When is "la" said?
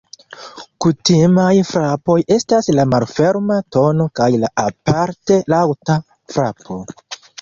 2.79-2.87, 4.45-4.51